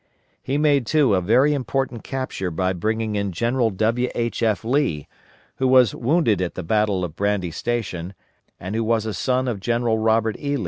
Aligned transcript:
He 0.41 0.57
made, 0.57 0.87
too, 0.87 1.13
a 1.13 1.21
very 1.21 1.53
important 1.53 2.03
capture 2.03 2.49
by 2.49 2.73
bringing 2.73 3.15
in 3.15 3.31
General 3.31 3.69
W. 3.69 4.09
H. 4.15 4.41
F. 4.41 4.65
Lee, 4.65 5.07
who 5.57 5.67
was 5.67 5.93
wounded 5.93 6.41
at 6.41 6.55
the 6.55 6.63
battle 6.63 7.03
of 7.03 7.15
Brandy 7.15 7.51
Station, 7.51 8.15
and 8.59 8.73
who 8.73 8.83
was 8.83 9.05
a 9.05 9.13
son 9.13 9.47
of 9.47 9.59
General 9.59 9.99
Robert 9.99 10.37
E. 10.39 10.57